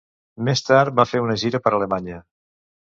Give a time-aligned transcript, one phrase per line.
[0.47, 2.21] Més tard va fer una gira per Alemanya.